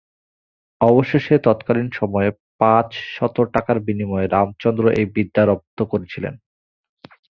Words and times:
অবশেষে 0.81 1.35
তৎকালীন 1.43 1.87
সময়ে 1.91 2.29
পাঁচ 2.61 2.89
শত 3.15 3.37
টাকার 3.53 3.77
বিনিময়ে 3.79 4.27
রামচন্দ্র 4.27 4.83
এই 4.91 5.07
বিদ্যা 5.15 5.43
রপ্ত 5.45 5.79
করেছিলেন। 5.83 6.33